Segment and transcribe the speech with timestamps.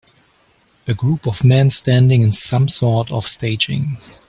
[0.87, 3.97] A group of men standing on some sort of staging.